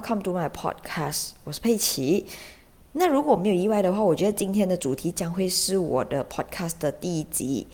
[0.00, 2.24] Welcome to my podcast，我是佩奇。
[2.92, 7.66] 那如果没有意外的话，我觉得今天的主题将会是我的 podcast 的第一集。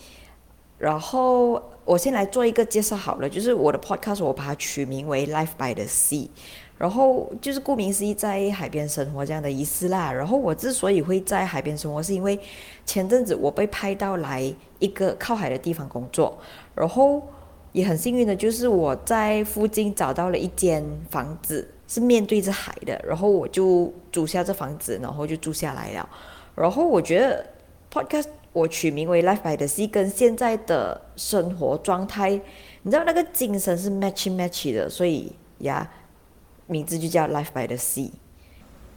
[0.76, 6.28] 然后我先来做一个介绍好了，就是我的 podcast，我把它取名为 Life by the Sea。
[6.76, 10.10] 然后就是顾名思义，在海边生活这样的意思啦。
[10.12, 12.36] 然后我之所以会在海边生活，是因为
[12.84, 16.36] 前阵子我被派到来一个靠海的地方工作，
[16.74, 17.22] 然后
[17.70, 26.08] 也很幸运的就是我在附近找到了一间房子，是面对着海的，然后我就租下这房子，然后就住下来了。
[26.54, 27.46] 然后我觉得
[27.92, 32.40] podcast 我取名为 Life by the Sea，跟现在的生活状态，
[32.82, 35.90] 你知道那个精神是 match match 的，所以呀。
[36.68, 38.10] 名字就叫 Life by the Sea。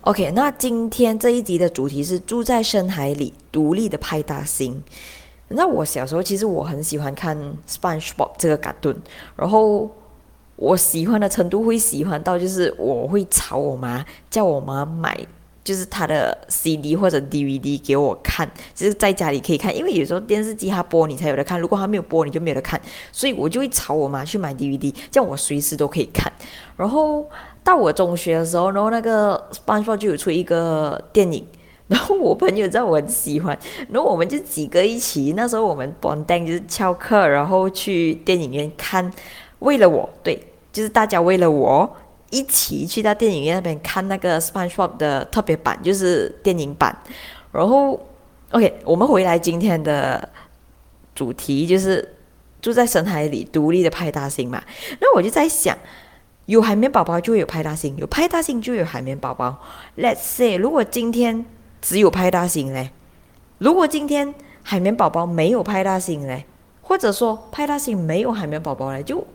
[0.02, 4.84] OK，那今天这一集的主题是住在深海里，独立的派大星。
[5.50, 9.00] 那我小时候其实我很喜欢看 SpongeBob 这个卡顿，
[9.36, 9.88] 然后
[10.60, 15.18] 我喜欢的程度会喜欢到就是我会吵我妈，叫我妈买。
[15.62, 26.32] 就是他的 CD 或者 DVD 给我看，就是在家里可以看，因为有时候电视机它播你才有的看，如果它没有播你就没有得看，所以我就会吵我妈去买 DVD，这样我随时都可以看。
[26.76, 27.24] 然后
[27.64, 31.46] 到我中学的时候，然后那个 SpongeBob 就有出一个电影，
[31.88, 33.56] 然后我朋友知道我很喜欢，
[33.90, 39.12] 然后我们就几个一起，那时候我们 bonding 就是翘课，然后去电影院看，
[39.60, 41.96] 为了我，对，就是大家为了我。
[42.32, 46.96] 一起去到电影院那边看那个 SpongeBob 的特别版，就是电影版。
[47.52, 48.00] 然后
[48.52, 50.30] ，OK，我们回来今天的
[51.16, 52.08] 主题就是
[52.62, 54.62] 住在深海里独立的派大星嘛。
[55.02, 55.76] 那我就在想，
[56.46, 59.58] 有海绵宝宝就有派大星，有派大星就有海绵宝宝。
[59.98, 61.44] Let's say，如果今天
[61.82, 62.92] 只有派大星嘞，
[63.58, 66.46] 如果今天海绵宝宝没有派大星嘞，
[66.84, 69.26] 或者说派大星没有海绵宝宝嘞，就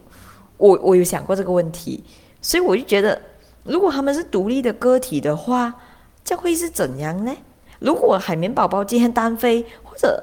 [0.57, 2.03] 我我有想过这个问题。
[2.41, 3.19] 所以我就觉得，
[3.63, 5.75] 如果他们是独立的个体的话，
[6.23, 7.35] 这会是怎样呢？
[7.79, 10.23] 如果海绵宝宝今天单飞，或者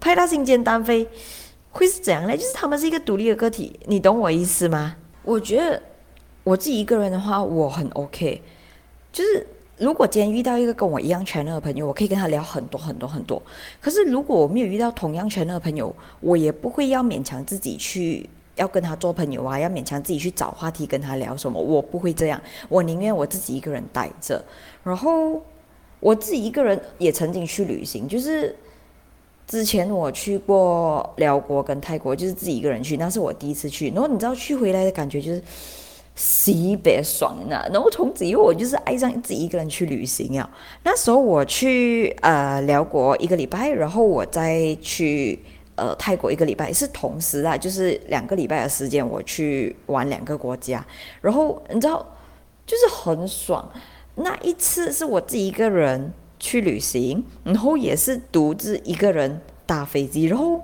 [0.00, 1.06] 派大星今天单飞，
[1.70, 2.34] 会是怎样呢？
[2.34, 4.96] 就是他们是一个独立的个体，你懂我意思吗？
[5.22, 5.82] 我觉得
[6.44, 8.40] 我自己一个人的话，我很 OK。
[9.12, 13.42] 就是如果今天遇到一个跟我一样全能的朋友，我可以跟他聊很多很多很多。
[13.82, 18.30] 可是如果我没有遇到同样全能的朋友，我也不会要勉强自己去。
[18.60, 21.58] 要跟他做朋友啊，要勉强自己去找话题跟他聊什么？
[21.58, 22.38] 我不会这样，
[22.68, 24.44] 我宁愿我自己一个人待着。
[24.84, 25.42] 然后
[25.98, 28.54] 我自己一个人也曾经去旅行，就是
[29.46, 33.88] 之前我去过辽国跟泰国，就是自己一个人去，那是我第一次去。
[33.88, 37.64] 然后你知道去回来的感觉就是特别爽啊！
[37.72, 40.50] 然后从此以后我就是爱上自己一个人去旅行啊。
[40.84, 45.38] 那时候我去呃辽国一个礼拜，然后我再去。
[45.80, 50.84] 呃，泰国一个礼拜是同时啊，就是两个礼拜的时间，我去玩两个国家，
[51.22, 52.06] 然后你知道，
[52.66, 53.66] 就是很爽。
[54.16, 60.62] 那一次是我自己一个人去旅行，然后也是独自一个人搭飞机，然后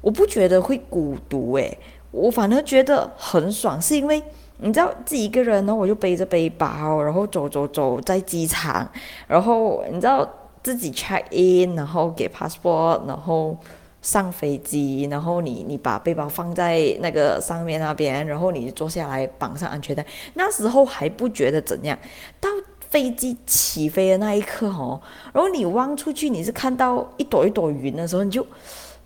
[0.00, 1.78] 我不觉得会孤独诶，
[2.10, 4.20] 我反而觉得很爽，是因为
[4.58, 8.90] 你知道自己一个人，然后我就背着背包，然后走走走在机场，
[9.28, 10.28] 然后你知道
[10.60, 13.56] 自己 check in，然后给 passport，然后。
[14.02, 20.04] 上飞机，然后你你把背包放在那个上面那边，然后你坐下来绑上安全带。
[20.34, 21.98] 那时候还不觉得怎样，
[22.40, 22.48] 到
[22.88, 25.00] 飞机起飞的那一刻哦，
[25.32, 28.46] 然后你望出去，你是看到一朵一朵云的时候，你就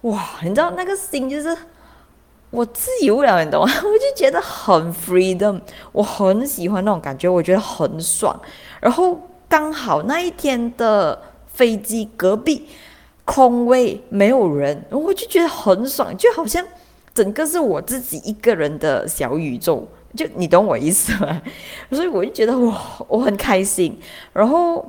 [0.03, 1.57] 哇，你知道那个心就是
[2.51, 3.73] 我自由了，你懂吗？
[3.83, 8.41] 我就觉得很 freedom，我很喜欢那种感觉，我觉得很爽。
[8.81, 12.69] 然后刚好那一天的飞机隔壁。
[13.25, 16.63] 空位没有人，我就觉得很爽，就好像
[17.15, 21.41] 整个是我自己一个人的小宇宙，就你懂我意思吗？
[21.91, 23.99] 所以我就觉得哇，我很开心。
[24.33, 24.87] 然后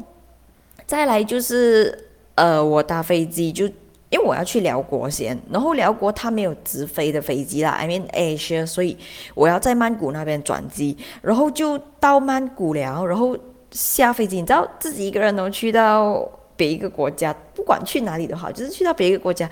[0.85, 1.97] 再来就是
[2.35, 3.65] 呃，我搭飞机就
[4.09, 8.97] 因为我要去辽国先，然后辽国它没有直飞的飞机啦，I mean Asia，所以
[9.33, 13.37] 我要在曼谷那边转机，然后就到曼谷了，然后
[13.71, 16.29] 下飞机，你知道自己一个人能去到。
[16.57, 19.49] 别一个国家，不管去哪里都好，就是去到别一个国家，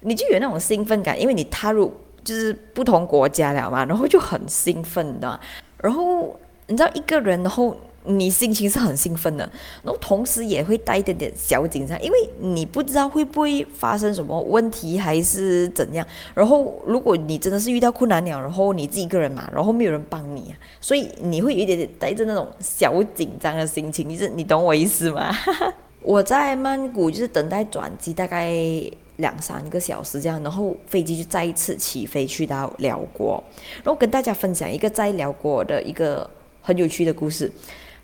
[0.00, 1.92] 你就有那种兴奋感，因为你踏入
[2.24, 5.38] 就是不同国家了嘛，然后就很兴奋的。
[5.80, 9.48] 然后你知道一个人，然后你心情是很兴奋的，
[9.82, 16.06] 然后同时也会带一点点小紧张，因为你不知道会不会发生什么问题还是怎样。
[16.34, 25.30] 然后如果你真的是遇到困难了，然后你自己一个人嘛，然后没有人帮你，所以你会有一点点带着那种小紧张的心情，你是你懂我意思吗？
[26.02, 28.52] 我在曼谷就是等待转机，大概
[29.16, 33.42] 两三个小时这样，然后飞机就再一次起飞去到辽国。
[33.82, 36.28] 然后跟大家分享一个在辽国的一个
[36.62, 37.50] 很有趣的故事。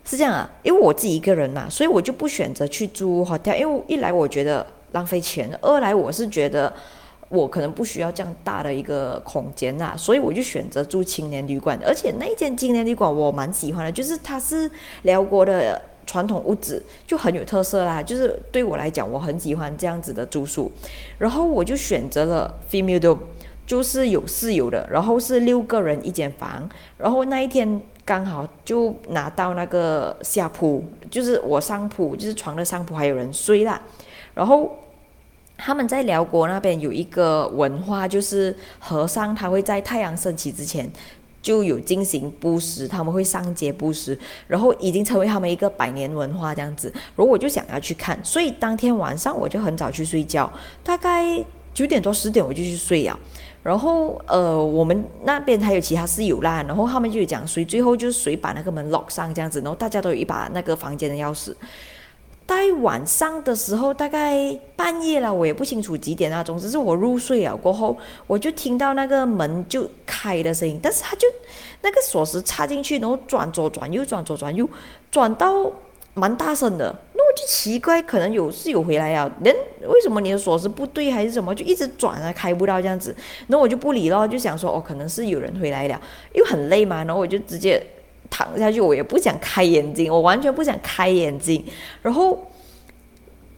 [0.05, 6.73] 是这样啊，因为我自己一个人嘛，所以我就不选择去租 hotel，因为一来我觉得浪费钱，二来我是觉得
[7.29, 11.79] 我可能不需要这样大的一个空间呐，所以我就选择住青年旅馆。
[11.85, 14.69] 而且那间青年旅馆我蛮喜欢的，就是它是
[15.03, 18.01] 辽国的传统屋子，就很有特色啦。
[18.01, 20.71] 就是对我来讲，我很喜欢这样子的住宿，
[21.17, 23.19] 然后我就选择了 female dome，
[23.65, 27.81] 就是有室友的，然后是六个人一间房，然后那一天。
[28.05, 33.81] 刚好就拿到那个下铺，就是我上铺，就是床的上铺还有人睡啦。
[34.33, 34.77] 然后
[35.57, 40.85] 他们在辽国那边有一个文化，就是和尚他会在太阳升起之前
[41.43, 44.17] 就有进行布施，他们会上街布施，
[44.47, 46.91] 然后已经成为他们一个百年文化这样子。
[46.93, 50.51] 然后我就想要去看，所以当天晚上我就很早去睡觉，
[50.83, 53.19] 大概九点多十点我就去睡了。
[53.61, 61.53] 然后，呃，我们那边还有其他室友啦，然后他们就讲，谁最后就是谁把那个门 lock 上这样子，然后大家都有一把那个房间的钥匙。
[62.47, 67.97] 在晚上的时候，大概半夜了，我也不清楚几点啊，总之是我入睡了过后，
[68.27, 71.27] 我就听到那个门就开的声音，但是他就
[71.81, 74.69] 那个锁匙插进去，然后转左转右，转左转右，
[75.11, 75.71] 转到。
[76.15, 79.27] 蛮大声的，那我就奇怪，可能有室友回来呀？
[79.43, 79.55] 人
[79.87, 83.15] 为什么你的锁匙不对还是什么，就一直转啊，开不到这样子。
[83.47, 85.99] 然后我就不理了，就想说哦，可能是有人回来了，
[86.33, 87.83] 又很累嘛，然后我就直接
[88.33, 91.63] 躺下去，我也不想开眼睛，我完全不想开眼睛。
[92.01, 92.51] 然后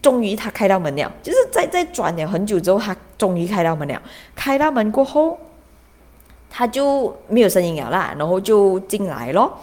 [0.01, 4.01] 终于他开到门了，就是在在转了很久之后，他终于开到门了。
[4.35, 5.39] 开到门过后，
[6.49, 9.57] 他就没有声音了啦，然后就进来咯，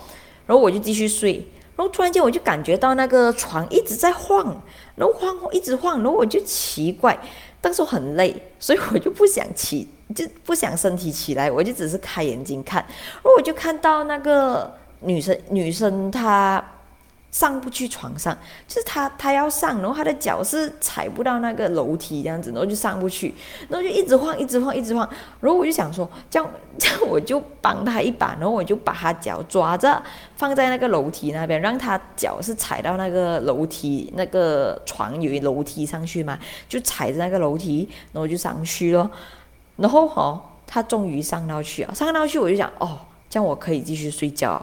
[0.46, 1.46] 然后我就继续睡。
[1.76, 4.62] 然后突然间我就感觉到那个床一直在晃，
[4.96, 7.18] 然后晃一直晃，然后我就奇怪，
[7.60, 12.82] 但是我很累，所以我就不想起，就不想身体起来，我就只是开眼睛看，
[13.14, 16.64] 然后我就看到那个女生，女生她。
[17.32, 18.36] 上不去床上，
[18.68, 23.34] 就是她她要上，然后她的脚是踩不到那个楼梯这样子，然后就上不去，
[23.70, 25.08] 然后就一直晃，一直晃，一直晃。
[25.40, 26.46] 然后我就想说，这样，
[26.76, 30.02] 这样我就帮她一把，然后我就把她脚抓着，
[30.36, 36.38] 放在那个楼梯那边，让她脚是踩到那个楼梯，那个床有一楼梯上去嘛，
[36.68, 39.10] 就踩着那个楼梯，然后就上去了。
[39.76, 42.98] 然后哦，她终于上到去啊，上到去我就想，哦，
[43.30, 44.62] 这样我可以继续睡觉。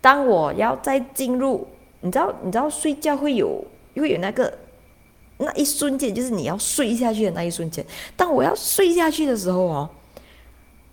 [0.00, 1.66] 当我要再进入。
[2.02, 3.62] 你知道，你知道睡觉会有，
[3.94, 4.50] 会有那个
[5.36, 7.84] 那一瞬间，就是你要睡下去的那一瞬间。
[8.16, 9.90] 当我要睡下去的时候哦，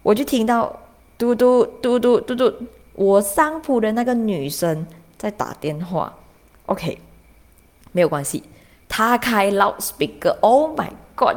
[0.03, 0.77] 我就听到
[1.17, 2.53] 嘟嘟嘟嘟嘟嘟，
[2.93, 4.85] 我上铺的那个女生
[5.17, 6.13] 在打电话。
[6.65, 6.99] OK，
[7.93, 8.43] 没有关系，
[8.89, 10.89] 她开 loudspeaker，Oh my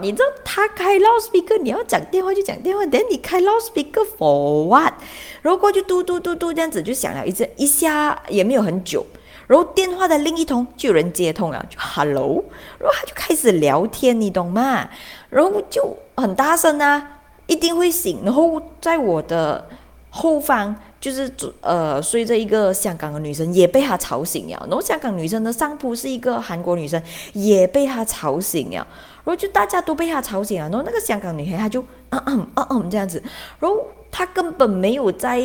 [0.02, 4.94] 你知道他开 loudspeaker，你要讲电话就讲电话，等你开 loudspeaker for what？
[5.42, 9.06] 然后过去嘟嘟嘟嘟这样子就响了一阵，一下也没有很久。
[9.46, 12.44] 然后电话的另一头就有人接通了，就 Hello，
[12.78, 14.88] 然后他就开始聊天，你懂吗？
[15.28, 18.20] 然后就很大声啊，一定会醒。
[18.24, 19.66] 然后在我的
[20.10, 21.28] 后方就是
[21.62, 24.58] 呃睡着一个香港的女生，也被他吵醒了。
[24.68, 27.02] 然后香港女生的上铺是一个韩国女生，
[27.32, 28.86] 也被他吵醒了。
[29.24, 30.68] 然后就大家都被他吵醒了。
[30.68, 33.22] 然后那个香港女孩她就嗯嗯嗯嗯这样子，
[33.58, 35.40] 然后她根本没有在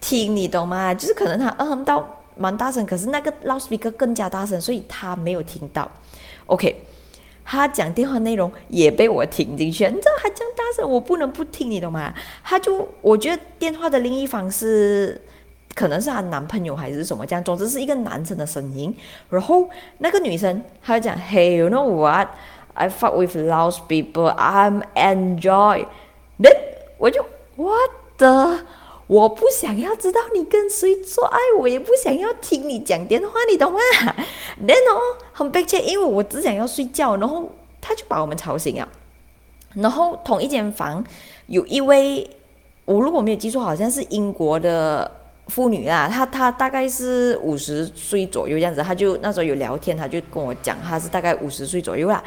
[0.00, 0.92] 听，你懂吗？
[0.94, 2.06] 就是可能她嗯 到。
[2.38, 5.90] 蛮大声，可是那个 loudspeaker 更加大声，所以他没有听到。
[6.44, 6.82] OK，
[7.42, 12.12] 她讲电话内容也被我听进去，你知道他讲大声，我不能不听，你懂吗？
[12.44, 15.18] 她就我觉得电话的另一方是
[15.74, 18.94] 可能是她男朋友还是什么这样，总之是一个男生的声音。
[19.30, 22.28] 然后那个女生她就讲，Hey，you know what？
[22.76, 25.86] I fuck with louds people I'm enjoy。
[26.38, 26.56] then
[26.98, 27.24] 我就
[27.56, 28.58] What the？
[29.08, 33.78] 我不想要知道你跟谁做爱，我也不想要听你讲电话，你懂吗
[34.60, 37.48] ？Then 哦，很抱歉，因为我只想要睡觉，然后
[37.80, 38.88] 他就把我们吵醒了。
[39.74, 41.04] 然后同一间房
[41.46, 42.28] 有一位，
[42.84, 45.08] 我如果没有记错，好像是英国的
[45.46, 52.20] 妇女啊，她她大概是五十岁左右这样子，她就那时候有聊天，她就跟我讲，她是大概五十岁左右啦。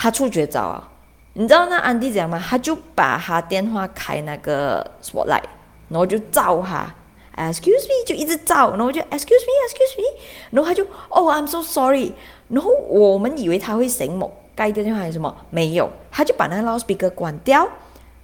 [0.00, 0.88] 他出绝招啊，
[1.34, 2.42] 你知道那安迪怎样吗？
[2.48, 5.44] 他就把他电话开那个 spotlight。
[5.90, 6.86] 然后就照他
[7.36, 12.12] ，excuse me，就一直照，然后就 excuse me，excuse me，然后他就，oh I'm so sorry，
[12.48, 17.68] 然后我们以为他会醒目，盖电话还是什么，没有，他就把那个 loudspeaker 关掉，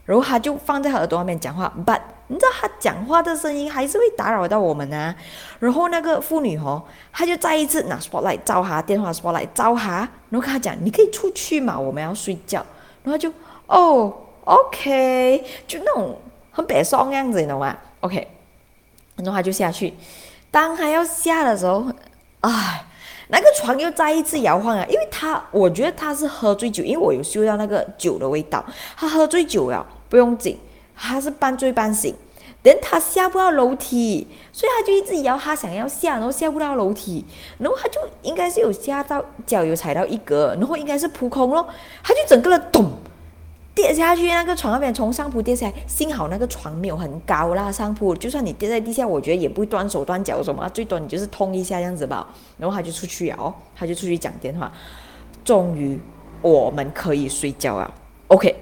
[0.07, 5.15] 然后他就放在他耳朵外面讲话，but 你知道他讲话的声音还是会打扰到我们啊，
[5.59, 6.83] 然后那个妇女哦，
[7.13, 9.99] 他就再一次拿 spotlight 照他电话 spotlight 照他，
[10.31, 12.65] 然后跟他讲，你可以出去嘛，我们要睡觉，
[13.03, 13.31] 然后就，
[13.67, 16.17] 哦，OK，就那种。
[16.57, 18.27] 很悲伤样子，你懂吗？OK，
[19.17, 19.93] 然后他就下去。
[20.51, 21.85] 当他要下的时候，
[22.41, 22.83] 哎，
[23.29, 24.83] 那个床又再一次摇晃啊！
[24.89, 28.65] 因为他，我觉得他是喝醉酒，因为我有嗅到那个酒的味道。
[28.97, 30.59] 他喝醉酒了，不用紧，
[30.95, 32.15] 他是半醉半醒。
[32.63, 37.25] 等他下不到楼梯，所以他就一直摇，他想要下，然后下不到楼梯，
[37.59, 41.69] 然后他就应该是有下到脚有踩到一格，然后应该是扑空咯，
[42.03, 42.91] 他就整个人咚
[43.73, 52.27] 跌下去那个床那边，从上铺跌下来，幸好那个床没有很高啦，上铺就算你跌在地下，我觉得也不会断手断脚什么，最多你就是痛一下这样子吧。
[52.59, 54.73] 然后他就出去哦，他就出去讲电话，
[55.45, 55.97] 终于
[56.43, 57.95] 我们可以睡觉了。
[58.29, 58.57] OK，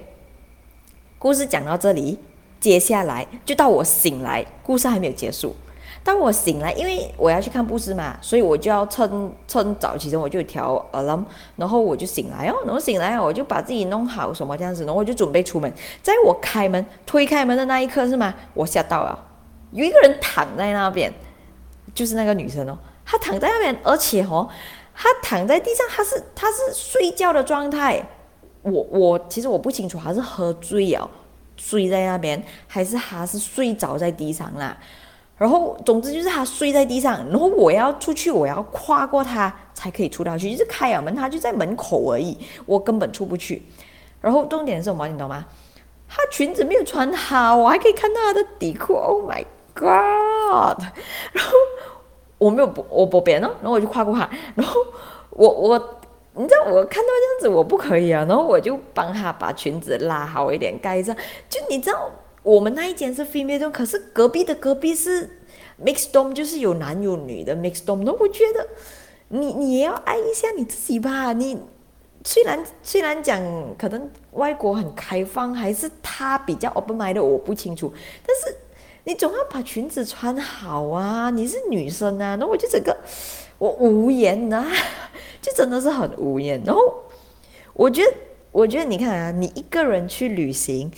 [1.25, 2.19] 故事讲到这里。
[2.61, 5.57] 接下来就到我醒来，故事还没有结束。
[6.03, 11.25] 当我醒来，因为我要去看布斯嘛，所以我就要趁趁早起身，我就调 alarm，
[11.57, 15.73] 然后我就醒来哦，然后醒来我就把自己弄好什么这样子，然后我就准备出门。
[16.03, 18.35] 在我开门推开门的那一刻是吗？
[18.53, 19.19] 我吓到了，
[19.71, 21.11] 有一个人躺在那边，
[21.95, 22.77] 就是那个女生哦，
[23.07, 24.47] 她躺在那边，而且哦，
[24.95, 28.07] 她躺在地上，她是她是睡觉的状态。
[28.65, 31.09] 我我其实我不清楚，他是喝醉了。
[31.57, 34.77] 睡在那边，还是他是睡着在地上啦？
[35.39, 43.63] 然后总之就是他睡在地上，然后我要出去，我要跨过他才可以出到去，就是开了门，他就在门口而已，我根本出不去。
[44.21, 45.45] 然后重点是什么，你懂吗？
[46.09, 48.95] 他裙子没有穿好，我还可以看到他的底裤。
[48.95, 49.45] Oh my
[49.75, 50.83] god！
[51.33, 51.53] 然后
[52.39, 54.81] 我没有我我不边哦，然后我就跨过他，然后
[55.31, 56.01] 我我。
[56.37, 61.15] 你知道我看到这样子我不可以啊，然后我就帮他把裙子拉好一点盖上。
[61.49, 62.11] 就你知道
[62.43, 65.31] 我们那一间是 female 可是隔壁的隔壁是
[65.85, 68.03] mixed room，就是有男有女的 mixed room。
[68.05, 68.67] 那我觉得
[69.29, 71.33] 你你也要爱一下你自己吧。
[71.33, 71.57] 你
[72.25, 73.41] 虽然虽然讲
[73.79, 77.93] 可能外国很开放，还是他比较 open mind 的，我不清楚。
[78.27, 78.57] 但是
[79.05, 82.35] 你总要把裙子穿好啊，你是女生啊。
[82.35, 82.97] 那我就整个
[83.59, 84.67] 我无言呐。
[85.45, 86.81] 就真的是很无言，然后
[87.75, 88.11] 我觉得，
[88.51, 90.91] 我觉得你看啊，你一个人去旅行，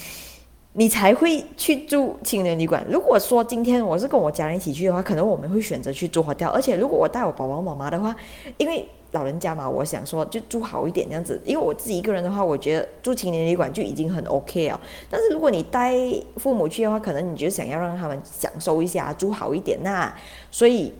[0.74, 2.86] 你才会去住青年旅馆。
[2.88, 6.46] 如果说今天我是跟我家人一起去的话，可能我们会选择去住 hotel。
[6.50, 8.14] 而且如果我带我爸爸妈妈的话，
[8.56, 11.42] 因为老人家嘛，我想说就住好一点这样子。
[11.44, 14.80] 因为我自己一个人的话，我觉得住青年旅馆就已经很 OK 了。
[15.10, 15.92] 但是如果你带
[16.36, 20.14] 父母去的话，可能你就想要让他们享受一下住好一点那。
[20.52, 20.94] 所以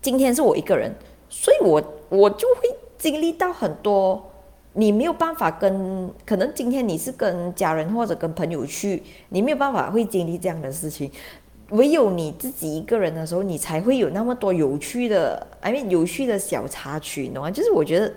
[0.00, 0.90] 今天是我一个人。
[1.34, 4.22] 所以，我我就会经历到很多
[4.74, 11.10] 你没有办法跟，可能今天你是跟家人或者跟朋友去，你没有办法会经历这样的事情。
[11.70, 17.50] 唯有你自己一个人的时候，你才会有那么多有趣的，I mean 有趣的小插曲，懂吗？
[17.50, 18.12] 就是我觉得，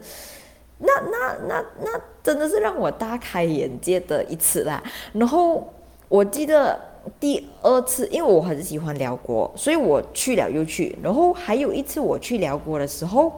[0.80, 4.84] 那那那那真的是让我大开眼界的一次啦。
[5.14, 5.74] 然后
[6.10, 6.78] 我记得。
[7.20, 10.98] 第二次，因为我很喜欢辽国，所以我去了又去。
[11.02, 13.32] 然后还有一次我去辽国的时候，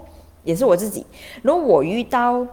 [0.44, 1.06] 也是我自己。
[1.42, 2.46] 然后我遇到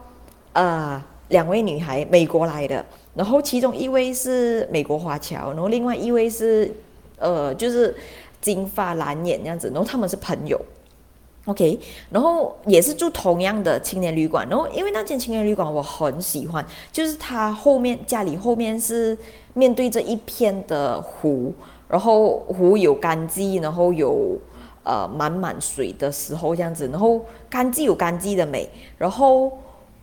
[0.52, 2.84] 呃两位女孩，美国来的。
[3.14, 6.74] 然后其中一位是美国华侨，然后另外一位是
[7.18, 7.94] 呃就是
[8.40, 9.68] 金发蓝眼这样子。
[9.68, 10.60] 然后他们是朋友。
[11.44, 11.78] OK，
[12.10, 14.48] 然后也是住同样的青年旅馆。
[14.48, 19.16] 然后因为那间青年旅馆我很喜欢，就是它后面家里后面是。
[19.54, 21.54] 面对着一片的湖，
[21.88, 24.36] 然后湖有干季，然后有
[24.82, 28.68] 呃满满水的时候这样子，然后干季有干季的美，
[28.98, 29.52] 然后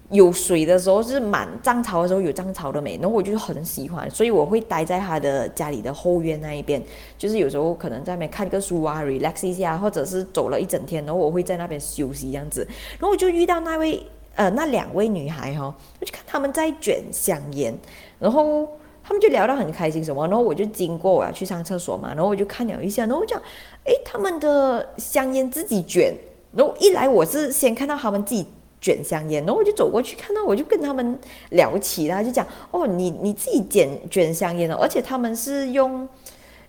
[0.09, 6.81] 有水的时候是满涨潮的时候有涨潮的美，然后我就很喜欢，所以我会待在他的家里的后院那一边，
[7.17, 12.65] 就是有时候可能在那边看个书啊，relax 一下，或者是走了一整天，然后我会在那边休息这样子，
[12.99, 14.01] 然后我就遇到那位
[14.35, 17.77] 呃那两位女孩哈，我就看他们在卷香烟，
[18.17, 18.67] 然后。
[19.03, 20.27] 他们就聊得很开心，什么？
[20.27, 23.41] 然后我就经过，我要去上厕所嘛，然后我就看了一下，然后我讲，
[23.85, 26.13] 诶，他们的香烟自己卷。
[26.53, 28.45] 然后一来我是先看到他们自己
[28.81, 31.17] 卷香烟，然后我就走过去看到，我就跟他们
[31.51, 36.05] 聊起啦，就讲，哦，你你自己卷卷香烟的，而且他们是用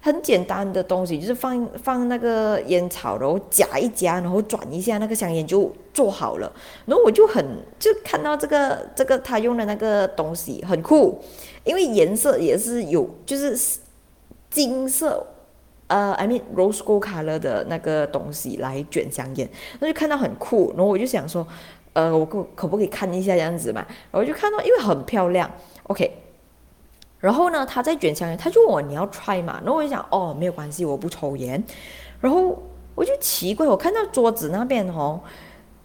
[0.01, 6.53] 很简单的东西，就是放放那个烟草，然后夹一夹，然后转一下，那个香烟就做好了。
[6.87, 7.45] 然后我就很
[7.79, 11.21] 就看到这个这个他用的那个东西很酷。
[11.65, 13.79] 因为颜色也是有，就是
[14.51, 15.27] 金色，
[15.87, 21.47] 呃，I mean rose gold color 的那个东西来卷香烟，那就看到很酷，然后我就想说，
[21.93, 23.87] 呃，我可可不可以看一下这样子嘛？
[24.11, 25.51] 然后就看到，因为很漂亮
[25.85, 26.19] ，OK。
[27.21, 29.61] 然后呢，他在卷香烟，他就问我你要 try 嘛？
[29.63, 31.63] 然后我就想，哦，没有关系，我不抽烟。
[32.21, 32.61] 然后
[32.97, 35.21] 我就奇怪，我看到桌子那边哦。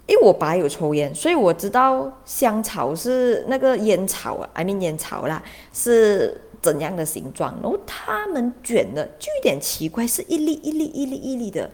[0.08, 7.54] 因为我爸有抽烟，所以我知道香草是那个烟草啊，I mean 烟草啦，是怎样的形状。
[7.62, 11.70] 然后他们卷的就有点奇怪，是一粒一粒一粒一粒的。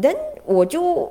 [0.00, 1.10] ，then 我就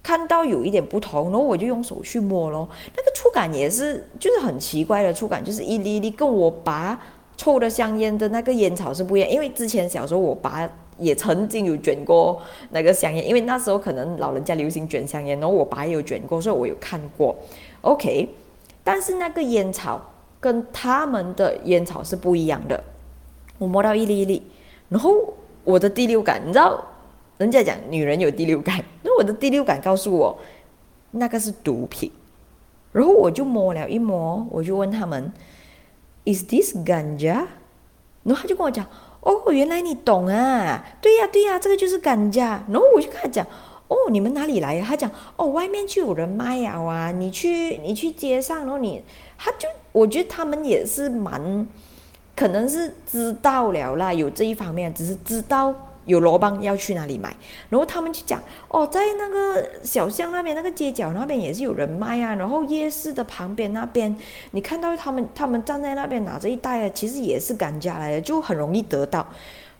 [0.00, 7.00] 看到有一点不同，然后我就用手去摸咯，那个触感也是就是很奇怪的触感，就是一粒一粒跟我爸
[7.36, 10.70] 抽的香烟的那个烟草是不一样，因为之前小时候我爸。
[10.98, 17.36] 也曾经有卷过那个香烟，因为那时候可能老人家流行卷香烟，然后我爸也有卷过，所以我有看过。
[17.82, 18.28] OK，
[18.82, 20.00] 但是那个烟草
[20.40, 22.82] 跟他们的烟草是不一样的。
[23.58, 24.42] 我摸到一粒一粒，
[24.88, 25.14] 然后
[25.64, 26.84] 我的第六感，你知道，
[27.38, 30.36] 人家讲女人有第六感，那我的第六感告诉我
[31.12, 32.10] 那个是毒品。
[32.90, 35.32] 然后我就摸了一摸，我就问他们
[36.24, 37.46] ：“Is this ganja？”
[38.24, 38.84] 然后他就跟我讲。
[39.28, 40.82] 哦，原来你懂啊！
[41.02, 42.64] 对呀，对呀，这个就是干架。
[42.66, 43.46] 然后我就跟他讲，
[43.88, 44.86] 哦，你们哪里来呀？
[44.88, 47.12] 他讲，哦，外面就有人卖呀，哇！
[47.12, 49.02] 你去，你去街上，然后你，
[49.36, 51.68] 他就，我觉得他们也是蛮，
[52.34, 55.74] 可能是知道了啦，有这一方面，只是知道。
[56.08, 57.32] 有罗邦要去哪里买，
[57.68, 62.34] 然后他们就讲哦，在那个小巷那边，那个街角那边也是有人卖啊。
[62.34, 64.16] 然后夜市的旁边那边，
[64.50, 69.24] 你看到他们他们站在那边拿着一袋啊，其实也是赶家来的，就很容易得到。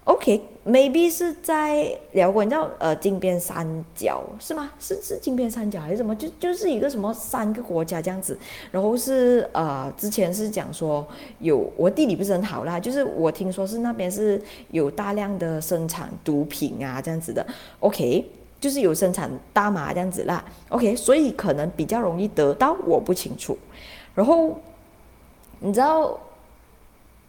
[0.08, 4.72] OK，maybe 是在辽国，你知道呃金边三角是吗？
[4.80, 6.16] 是是金边三角还是什么？
[6.16, 8.36] 就就是一个什么三个国家这样子。
[8.70, 11.06] 然后是呃之前是讲说
[11.40, 17.46] 有我地理不是很好啦，就是我听说是那边是有大量的生产毒品啊这样子的。
[17.80, 18.24] OK，
[18.58, 20.42] 就是有生产大麻这样子啦。
[20.70, 23.58] OK，所以可能比较容易得到，我不清楚。
[24.14, 24.58] 然后
[25.60, 26.18] 你知道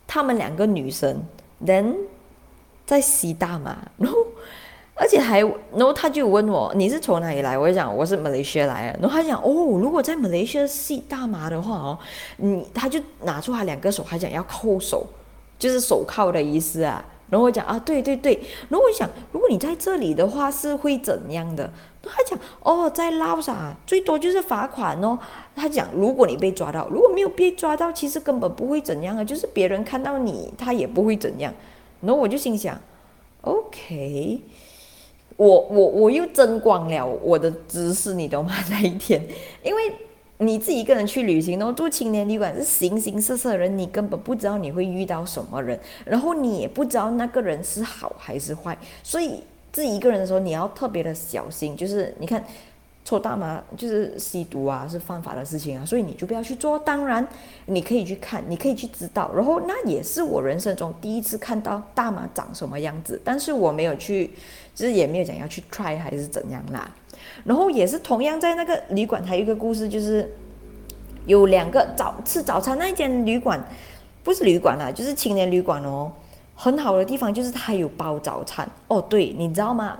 [0.07, 1.21] 他们两个女生
[1.65, 1.93] ，then。
[2.89, 4.17] 在吸大麻， 然后
[4.95, 7.55] 而且还，然后他就问我你是从哪里来？
[7.55, 8.99] 我就讲我是马来西亚来的。
[8.99, 11.99] 然后他讲哦，如果在马来西亚吸大麻的话哦，
[12.37, 15.05] 你他就拿出他两个手，他讲要扣手，
[15.59, 17.05] 就是手铐的意思啊。
[17.29, 18.33] 然后我讲啊，对对对。
[18.69, 21.71] 然后我想，如果你在这里的话是会怎样的？
[22.01, 25.19] 他讲哦，在捞啥，最多就是罚款哦。
[25.55, 31.53] 他讲如果你被抓到，如果没有被抓到，其实根本不会怎样啊，就是别人看到你，他也不会怎样。
[32.01, 32.79] 然后我就心想
[33.41, 34.39] ，OK，
[35.35, 38.53] 我我我又增广了我的知识，你懂吗？
[38.71, 39.21] 那一天，
[39.63, 39.81] 因为
[40.37, 51.75] 你自己一个人去旅行，然后住青年旅馆是形形色色的人，你根本不知道你会遇到什么人，然后你也不知道那个人是好还是坏，所以自己一个人的时候你要特别的小心。
[51.75, 52.43] 就是你看。
[53.09, 56.77] 抽大麻就是吸毒啊，是犯法的事情啊，所以你就不要去做。
[56.77, 57.27] 当然，
[57.65, 59.31] 你可以去看，你可以去知道。
[59.33, 64.29] 然后那也是我人生中第一次看到大麻长什么样子，但是我没有去，
[64.75, 66.87] 就是也没有讲要去 try 还是怎样啦。
[67.43, 70.31] 然后也是同样在那个旅馆，还有一个故事，就是
[71.25, 73.59] 有两个早吃早餐那间旅馆，
[74.23, 76.11] 不是旅馆啦，就是青年旅馆哦。
[76.53, 79.01] 很好的地方就是它有包早餐哦。
[79.01, 79.97] 对，你知道吗？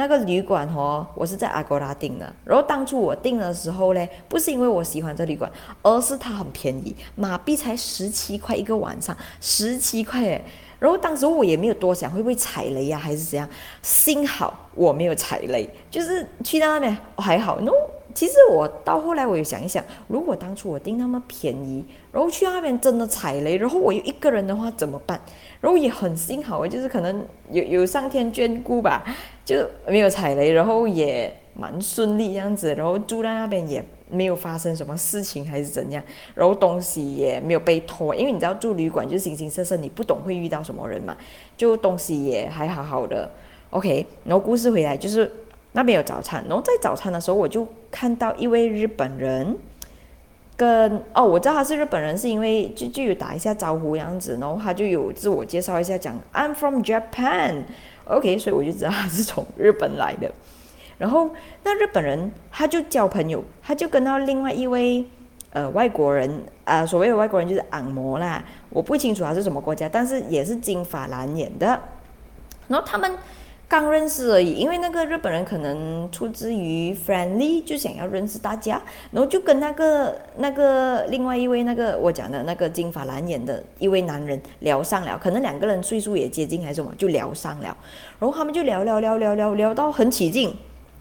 [0.00, 2.32] 那个旅馆哦，我是在阿哥拉订的。
[2.42, 10.42] 然后当初我订的时候嘞，不是因为我喜欢这旅馆，而是它很便宜，马币才十七块一个晚上，十七块诶。
[10.78, 13.46] 然后当时我也没有多想会不会踩雷呀，还是怎样。
[13.82, 17.60] 幸好我没有踩雷，就是去到那边还好。
[17.60, 17.72] ，no，
[18.14, 25.20] 其实我到后来我又想一想，如果当初我订那么便宜，然后去那边真的踩雷，然后我又一个人的话怎么办？
[25.60, 29.04] 然后也很幸好，就是可能有 有上天眷顾吧，
[29.44, 36.02] 就没有踩雷，然后也蛮顺利这样子，然后住在那边也没有发生什么事情还是怎样，
[36.34, 41.16] 然后东西也没有被偷，因为你知道住旅馆就形形色色，你不懂会遇到什么人嘛，
[41.56, 43.30] 就东西也还好好的。
[43.70, 45.30] OK，然后故事回来就是
[45.72, 49.56] 那边有早餐，然后在早餐的时候我就看到一位日本人。
[50.56, 60.30] 跟哦，我知道他是日本人，是因为就就有打一下招呼样子，然后他就有自我介绍一下，讲 I'm from Japan，OK，所以我就知道他是从日本来的。
[60.98, 61.30] 然后
[61.64, 65.02] 那日本人他就交朋友，他就跟到另外一位
[65.54, 66.30] 呃外国人
[66.64, 71.66] 啊，所谓的外国人就是昂摩啦，我不清楚他是什么国家，但是也是金发蓝眼的。
[72.68, 73.10] 然后他们。
[73.70, 87.76] 刚认识而已，因为那个日本人可能出自于 friendly，就想要认识大家，然后就跟那个那个另外一位那个我讲的那个金发蓝眼的一位男人聊上了，可能两个人岁数也接近还是什么，就聊上了，
[88.18, 90.52] 然后他们就聊聊聊聊聊聊到很起劲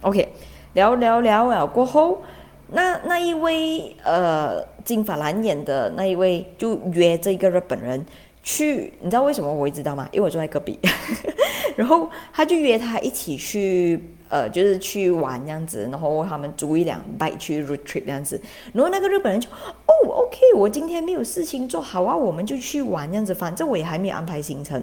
[0.02, 0.30] ，OK，
[0.74, 2.22] 聊聊聊了过后，
[2.68, 8.06] 那那一位呃金发蓝眼的那一位就约这个日本人。
[8.44, 10.08] 去，你知道为什么我会知道吗？
[10.12, 10.80] 因为我住在隔壁，
[11.76, 18.42] 然后他就约他一起去，呃，就是去玩这样子，然后他们租一辆 bike 去 road trip 这样子，
[18.74, 24.82] 然后那个日本人就，哦，OK，我今天没有事情做，好啊，我们就去玩这样子，反正我也还没有安排行程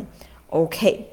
[0.51, 1.07] ，OK，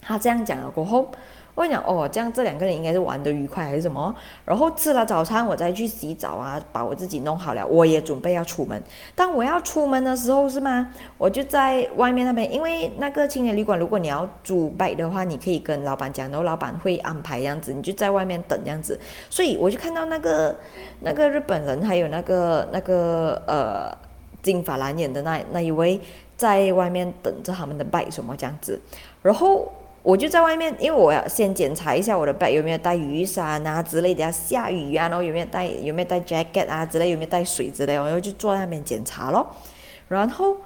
[0.00, 1.10] 他这样讲了过后。
[1.58, 4.14] 我讲哦，这样这两个人应该是玩的愉快还是什么？
[4.44, 8.80] 然后吃了早餐，我再去洗澡啊，把我自己弄好了，我也准备要出门。
[9.16, 10.90] 当我要出门的时候，是吗？
[11.18, 18.96] 我就在外面那边，因为那个青年旅馆，如果你要住白的话，你可以跟老板讲，然后老板会安排这样子，你就在外面等这样子。
[19.28, 20.56] 所以我就看到那个
[21.00, 23.90] 那个日本人，还有那个那个呃
[24.42, 26.00] 金发蓝眼的那那一位。
[26.38, 28.80] 在外面等着他们的白什么这样子，
[29.22, 29.72] 然后
[30.08, 39.46] 我就在外面，因为我要先检查一下我的 bag 有没有带雨伞啊之类的，下雨啊，然后有没有带有没有带 jacket 啊之类，有没有带水之类，然后就坐在那边检查咯。
[40.08, 40.56] 然后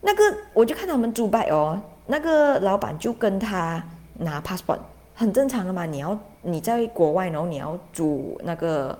[0.00, 3.80] 那个我就看他们租 bag 哦，那个老板就跟他
[4.14, 4.80] 拿 passport，
[5.14, 8.98] 很正常的嘛，你要你在国外，然后你要租那个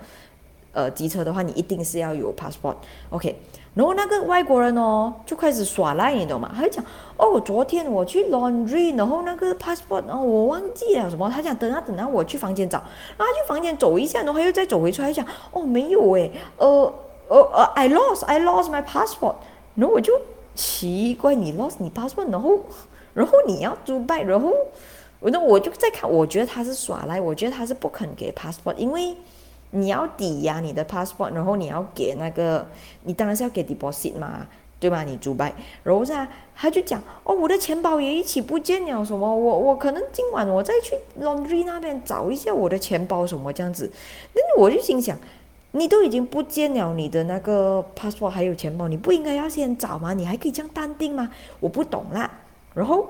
[0.71, 3.35] 呃机车的话，你一定是要有 passport，OK。
[3.75, 6.49] 然后那个外国人哦，就开始耍赖，你懂吗？
[6.55, 6.83] 他就讲
[7.17, 11.29] 哦，昨天我去 laundry，然后那个 passport，然后我忘记了什么。
[11.29, 12.81] 他讲等啊等啊，我去房间找。
[13.17, 16.93] 然后去房间走一下，然后又再走回出来，讲哦没有诶，呃
[17.27, 19.35] 呃呃，I lost，I lost my passport。
[19.75, 20.13] 然后我就
[20.55, 22.57] 奇怪，你 lost 你 passport，然后
[23.13, 24.53] 然后你要租拜，然后
[25.19, 29.13] 那我就在看，我觉得他是耍赖，我觉得他是不肯给 passport，因为。
[29.75, 32.65] 你要抵押你的 passport，然后你要给那个，
[33.03, 34.47] 你当然是要给 deposit 嘛，
[34.79, 35.03] 对吧？
[35.03, 39.35] 你主办，然后噻，他就讲，哦，我的钱包也一起不见了，什么？
[39.35, 43.91] 我我可能今晚我再去 laundry 那边找一下我的钱包什么这样子。
[44.33, 45.17] 那我就心想，
[45.71, 50.13] 你都已经不见了你的那个 passport 还有钱包，你不应该要先找吗？
[50.13, 51.29] 你还可以这样淡定吗？
[51.59, 52.31] 我不懂啦。
[52.73, 53.07] 然后。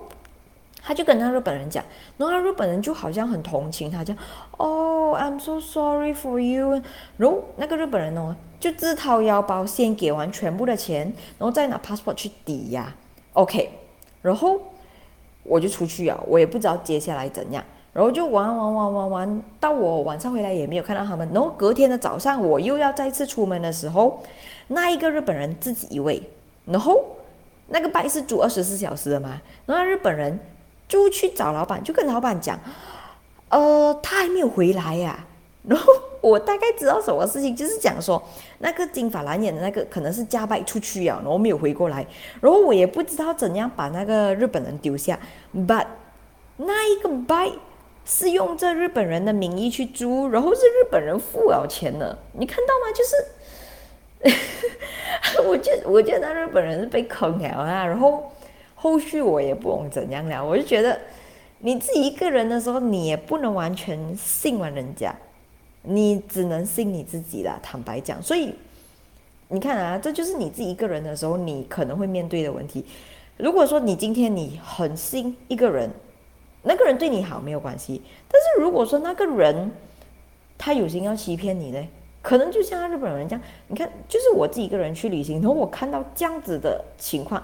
[0.87, 1.83] 他就跟那日本人讲，
[2.15, 4.15] 然后那日本人就好像很同情他，讲
[4.57, 6.79] 哦，I'm so sorry for you。
[7.17, 12.93] 然后那个日本人哦，就自掏腰包先给完全部的钱，然后再拿 passport 去抵押
[13.33, 13.71] ，OK。
[14.21, 14.59] 然后
[15.41, 21.27] 我就出去啊，我也不知道接下来怎样，然后就玩玩玩玩玩，到我晚上回来也没有看到他们。
[21.33, 24.21] 然后隔天的早上我又要再次出门的时候，
[24.67, 26.21] 那一个日本人自己一位，
[26.65, 27.03] 然后
[27.69, 30.39] 那个拜是住二十四小时的嘛，然后日本人。
[30.87, 32.59] 就去找老板，就跟老板讲，
[33.49, 35.25] 呃，他还没有回来呀。
[35.67, 38.21] 然后我大概知道什么事情，就是讲说
[38.59, 42.05] 那个金发蓝眼的那个可能是加拜出去呀，然后没有回过来。
[42.39, 45.17] 然后我也不知道怎样把那个日本人丢下。
[45.55, 45.87] But
[46.57, 47.51] 那一个拜
[48.05, 52.93] 是用这日本人的名义去租，然后是日本人付了钱的，你看到吗？
[52.93, 53.03] 就
[54.31, 58.31] 是， 我觉我觉得那日本人是被坑了啊，然后。
[58.85, 60.95] 后续我也不懂怎样了，我就觉得
[61.57, 65.11] 你自己一个人的时候，你也不能完全信完人家，
[65.81, 67.59] 你只能信你自己啦。
[67.63, 68.53] 坦白讲，所以
[69.47, 72.85] 你看啊，这就是你自己一个人的时候，你可能会面对的问题。
[73.37, 75.89] 如果说你今天你很信一个人，
[76.61, 79.71] 那个人对你好没有关系，但是如果说那个人
[80.59, 81.83] 他有心要欺骗你呢，
[82.21, 87.43] 可能就像日本人这样，你看，就是我自己一个人去旅行，然后我看到这样子的情况。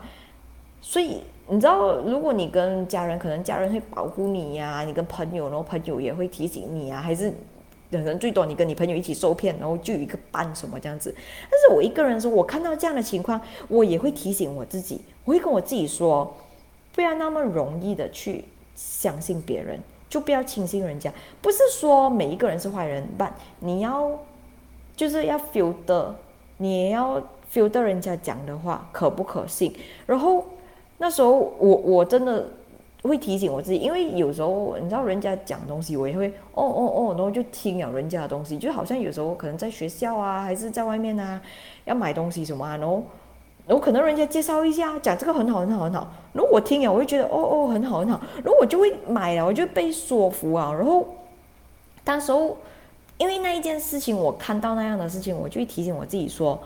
[0.82, 7.00] 所以你知道，如果你跟家人，可能家人会保护你呀；你跟朋友，然后朋友也会提醒你啊。
[7.00, 7.32] 还是
[7.91, 11.13] 可能最多你跟你朋友一起受骗，然后就有一个伴什么这样子。
[11.50, 16.36] 但是我一个人说，我看到这样的情况，我也会提醒我自己，我会跟我自己说，
[16.94, 21.13] 不要那么容易的去相信别人，就不要轻信人家。
[21.41, 24.10] 不是说每一个人是坏人，但你要
[24.96, 26.15] 就是要 feel 的，
[26.58, 27.22] 你也要
[27.54, 29.76] feel 的人家讲的话可不可信，
[30.08, 30.44] 然后。
[31.04, 32.46] 那时候我我真的
[33.02, 41.42] 会提醒我自己，因为有时候你知道人家讲东西，我也会哦哦哦，然后就听了人家的东西，就好像有时候可能在学校啊，还是在外面啊，
[41.86, 43.02] 要买东西什么啊，然后
[43.66, 51.04] 然后可能人家介绍一下，讲这个很好很好很好，然后我听了我会觉得哦哦很好很好，然后我就会买了，我就被说服啊，然后
[52.04, 52.56] 当时候
[53.18, 56.62] 因为那一件事情，我看到那样的事情，我就会提醒我自己说，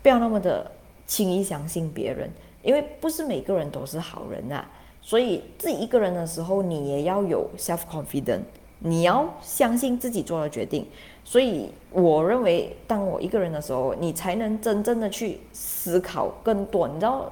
[0.00, 0.70] 不要那么的
[1.08, 2.30] 轻易相信别人。
[2.64, 4.64] 因为不是每个人都是好人呐，
[5.02, 8.40] 所以自己一个人的时候，你也要有 self confidence，
[8.78, 10.86] 你要相信自己做的决定。
[11.22, 16.88] 所以我认为，当我一个人的时候，你才能真正的去思考更多。
[16.88, 17.30] 你知道，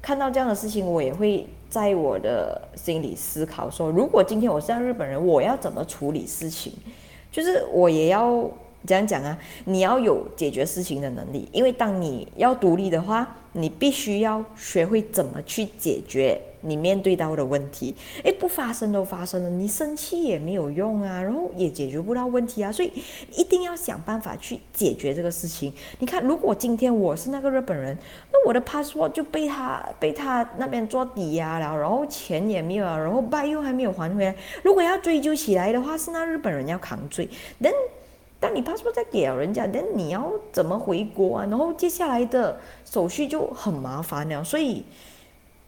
[0.00, 6.72] 看到这样的事情，我也会在我的心里思考说，如果今天我是日本人，我要怎么处理事情？
[7.30, 8.50] 就是我也要。
[8.86, 17.94] 这样讲啊，你要有解决事情的能力，因为当你要独立的话，你必须要学会怎么去解决你面对到的问题。
[18.24, 22.90] 诶，不发生都发生了，你生气也没有用啊，然后也解决不到问题啊，所以
[23.36, 25.72] 一定要想办法去解决这个事情。
[25.98, 27.96] 你看，如果今天我是那个日本人，
[28.32, 34.34] 那我的 passport 就被他被他那边做抵押了，然后钱也没有，然后拜又还没有还回来。
[34.62, 37.28] 如果要追究起来的话，是那日本人要扛罪。
[37.60, 37.72] then
[38.42, 41.46] 但你 passport 再给了人家，那你要怎么回国啊？
[41.48, 44.42] 然后接下来的手续就很麻烦了。
[44.42, 44.84] 所以，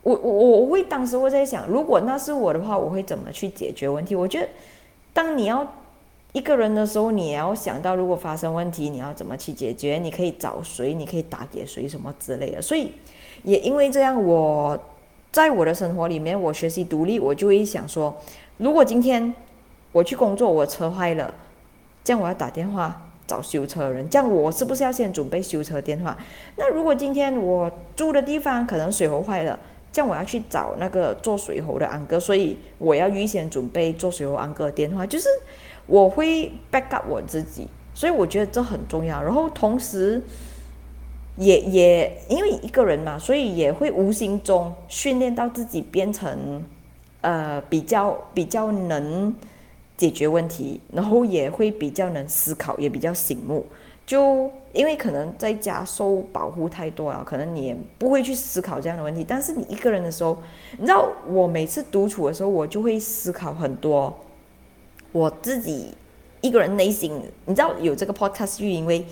[0.02, 4.16] 我我我会当时我在想，如果那是我的话，我会怎么去解决问题？
[4.16, 4.48] 我觉得，
[5.12, 5.64] 当你要
[6.32, 9.96] 一个人的时候，你也要想到，如果发生问题，你要怎么去解决？
[10.02, 10.92] 你可以找谁？
[10.92, 11.86] 你可以打给谁？
[11.86, 12.60] 什么之类的。
[12.60, 12.90] 所以，
[13.44, 14.76] 也因为这样，我
[15.30, 18.12] 在我的生活里面，我学习独立，我就会想说，
[18.56, 19.32] 如果今天
[19.92, 21.32] 我去工作，我车坏了。
[22.04, 26.14] 这样我要打电话找修车人，这样我是不是要先准备修车电话？
[26.56, 29.58] 那如果今天我住的地方可能水喉坏了，
[29.90, 35.26] 这样我要去找那个做水喉的安哥，所以我要预先准备做水喉安哥的电话，就是
[35.86, 39.22] 我会 back up 我自己，所以我觉得这很重要。
[39.22, 40.22] 然后同时，
[41.36, 46.62] 也也因为一个人嘛，所以也会无形中训练到自己变成
[47.22, 49.34] 呃比较比较能。
[49.96, 53.64] 解决问题，然后也会比较能思考，也比较醒目。
[54.06, 59.24] 就因为可能在家受保护太多了，可能你也不会去思考这样的问题。
[59.26, 60.36] 但是你一个人的时候，
[60.78, 64.12] 你知道，我每次独处的时候，我就会思考很多。
[65.10, 65.94] 我自己
[66.42, 69.06] 一个人内心，你知道有这个 podcast，就因为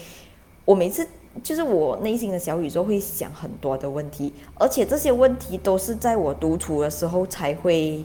[0.66, 1.08] 我每次
[1.42, 8.04] 就是我内心的小宇宙会想很多的问题，而且这些问题都是在我独处的时候才会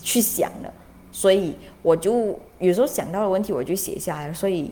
[0.00, 0.72] 去想的。
[1.16, 4.30] 所以我就有时候想到的问题，我就写下来。
[4.34, 4.70] 所以，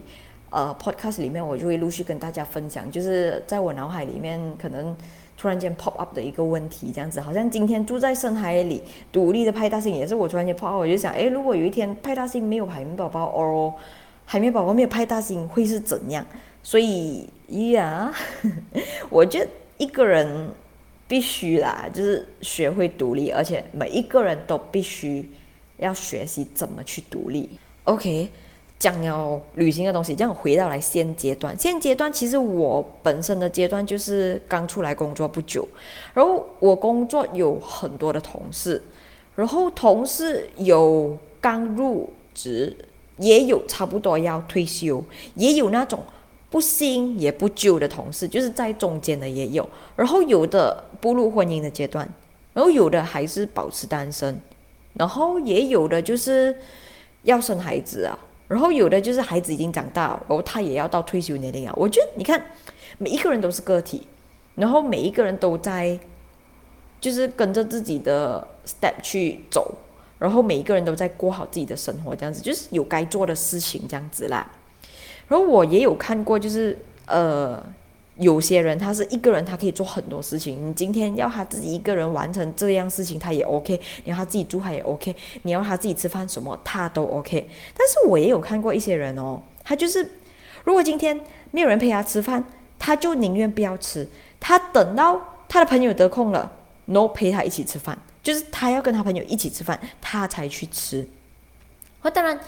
[0.51, 4.95] 呃，podcast 里面我就会陆续跟大家分享，就是在我脑海里面可能
[5.39, 7.19] 突然间 pop up 的一个问题，这样子。
[7.19, 13.73] 好像今天住在深海里独立的派大星，也是我突然间 pop up，我就想，诶，如果有一天派大星没有海绵宝宝，哦，
[14.27, 16.23] 海绵宝宝没有派大星，会是怎样？
[16.63, 17.27] 所以
[17.73, 18.13] 呀，
[19.09, 20.51] 我觉得一个人
[21.09, 25.27] 必须啦，就是学会独立，而且每一个人都必须。
[25.85, 27.49] 要学习怎么去独立。
[27.85, 28.29] OK，
[28.79, 31.57] 讲要旅行的东西，这样回到来现阶段。
[31.59, 35.69] 现阶段其实我本身的阶段就是刚出来工作不久，
[36.13, 38.83] 然后我工作有很多的同事，
[39.37, 42.77] 然后同事有刚入职，
[43.19, 46.01] 也有差不多要退休，也有那种
[46.51, 49.69] 不新也不旧的同事，就是在中间的也有。
[49.95, 52.09] 然后有的步入婚姻的阶段，
[52.53, 54.41] 然后有的还是保持单身。
[54.95, 56.57] 然后也有的就是
[57.23, 61.75] 要生孩子啊，然后有的就是孩子已经长大，然后他也要到退休年龄啊。
[61.77, 62.45] 我觉得你看，
[62.99, 64.07] 每一个人都是个体，
[64.55, 65.99] 然后每一个人都在
[67.01, 69.75] 就是跟着自己的 step 去走，
[70.19, 74.51] 然后每一个人都在过好自己的生活，这样子就是有该做的事情这样子啦。
[75.29, 77.63] 然后我也有看过，就是呃。
[78.17, 80.69] 有些人他是一个人，他可以做很多事情。
[80.69, 87.49] 你今天要他自己一个人完成这样事情，他也 OK；你要他自己住，他也 OK；你要他自己吃饭什么，他都 OK。
[87.77, 90.09] 但是我也有看过一些人哦，他就是
[90.63, 92.45] 如果今天没有人陪他吃饭，
[92.79, 94.07] 他就宁愿不要吃，
[94.39, 96.53] 他等到他的朋友得空了
[96.85, 101.09] ，no 陪他一起吃饭，就是他要跟他朋友一起吃饭，他才去吃。
[102.03, 102.39] 那当然，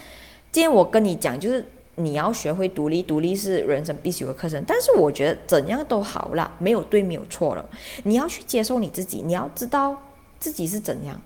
[0.53, 1.67] 今天我跟你讲就是。
[1.97, 4.63] 你要学会独立，独立是人生必修的课程。
[4.67, 7.69] 但是我觉得怎样都好啦，没有对，没有错了。
[8.05, 9.97] 你要去接受你自己，你要知道
[10.39, 11.19] 自己是怎样。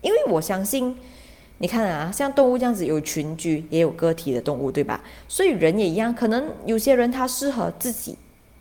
[0.00, 0.96] 因为我相信，
[1.58, 5.02] 你看啊，像动物这样子有群居，也有个体的动物，对吧？
[5.28, 8.16] 所以人也一样，可能有些人他适合自己，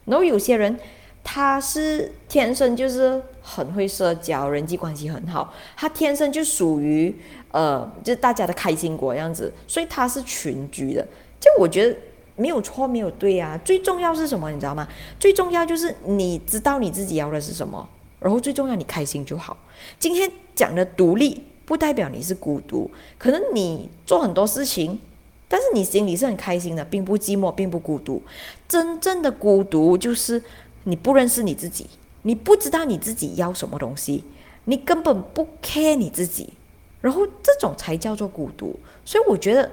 [0.05, 0.77] 然后有些人
[1.23, 7.15] 他是天生就是很会社交，人际关系很好，他天生就属于
[7.51, 11.07] 呃，就是大家的开心果样子，所以他是群居的。
[11.45, 11.95] 就我觉得
[12.36, 13.55] 没有错，没有对啊。
[13.63, 14.49] 最重要是什么？
[14.49, 14.88] 你知道吗？
[15.19, 17.88] 最重要就是你知道你自己要的是什么，
[18.19, 19.55] 然后最重要你开心就好。
[19.99, 22.89] 今天讲的独立，不代表你是孤独。
[23.19, 24.99] 可能你做很多事情，
[25.47, 28.23] 但是你心里是很开心的，并不寂寞，并不孤独。
[28.67, 30.41] 真正的孤独就是
[30.86, 31.86] 你不认识你自己，
[32.23, 34.23] 你不知道你自己要什么东西，
[34.63, 36.53] 你根本不 care 你自己，
[37.01, 38.79] 然后这种才叫做孤独。
[39.05, 39.69] 所以我觉得。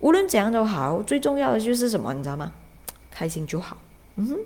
[0.00, 2.52] 无论怎样都好，最重要的就是什么，你知道吗？
[3.10, 3.76] 开心就好。
[4.16, 4.38] 嗯，哼，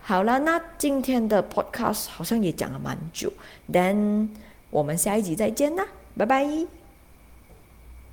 [0.00, 3.32] 好了，那今天的 podcast 好像也讲了蛮久，
[3.72, 4.28] 但
[4.70, 6.77] 我们下一集再见啦，拜拜。